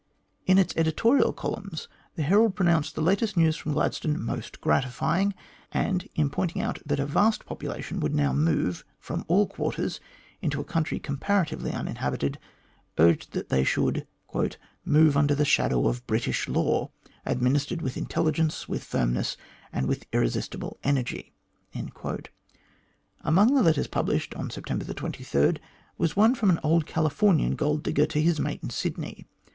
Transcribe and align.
In 0.47 0.57
its 0.57 0.73
editorial 0.77 1.31
columns, 1.31 1.87
the 2.15 2.23
Herald 2.23 2.55
pro 2.55 2.65
nounced 2.65 2.93
the 2.95 3.03
latest 3.03 3.37
news 3.37 3.55
from 3.55 3.73
Gladstone 3.73 4.19
"most 4.19 4.59
gratifying," 4.59 5.35
and, 5.71 6.09
in 6.15 6.31
pointing 6.31 6.59
out 6.59 6.81
that 6.87 6.99
a 6.99 7.05
vast 7.05 7.45
population 7.45 7.99
would 7.99 8.15
now 8.15 8.33
move 8.33 8.83
from 8.97 9.23
all 9.27 9.45
quarters 9.45 9.99
into 10.41 10.59
a 10.59 10.63
country 10.63 10.97
comparatively 10.97 11.71
uninhabited, 11.71 12.39
urged 12.97 13.33
that 13.33 13.49
they 13.49 13.63
should 13.63 14.07
"move 14.83 15.15
under 15.15 15.35
the 15.35 15.45
shadow 15.45 15.87
of 15.87 16.07
British 16.07 16.47
law, 16.47 16.89
administered 17.23 17.83
with 17.83 17.95
intelligence, 17.95 18.67
with 18.67 18.83
firmness, 18.83 19.37
and 19.71 19.85
with 19.87 20.07
irresistible 20.11 20.79
energy." 20.83 21.31
Amongst 23.19 23.53
the 23.53 23.61
letters 23.61 23.85
published 23.85 24.33
on 24.33 24.49
September 24.49 24.83
23 24.83 25.57
was 25.99 26.15
one 26.15 26.33
from 26.33 26.49
an 26.49 26.59
old 26.63 26.87
California!! 26.87 27.53
gold 27.53 27.83
digger 27.83 28.07
to 28.07 28.19
his" 28.19 28.39
mate^' 28.39 28.63
in 28.63 28.71
Sydney. 28.71 29.27